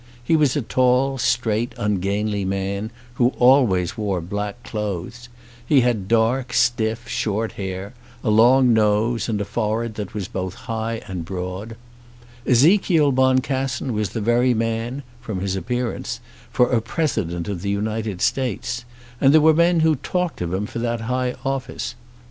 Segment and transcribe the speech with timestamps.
[0.23, 2.89] He was a tall, straight, ungainly man,
[3.21, 5.29] who always wore black clothes.
[5.63, 7.93] He had dark, stiff, short hair,
[8.23, 11.75] a long nose, and a forehead that was both high and broad.
[12.47, 16.19] Ezekiel Boncassen was the very man, from his appearance,
[16.51, 18.85] for a President of the United States;
[19.21, 21.93] and there were men who talked of him for that high office.